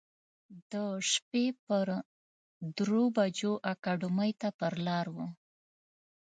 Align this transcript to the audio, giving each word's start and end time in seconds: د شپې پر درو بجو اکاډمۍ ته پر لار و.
د 0.71 0.73
شپې 1.11 1.45
پر 1.65 1.87
درو 2.75 3.03
بجو 3.15 3.53
اکاډمۍ 3.71 4.31
ته 4.41 4.49
پر 4.59 4.73
لار 4.85 5.07
و. 5.15 5.17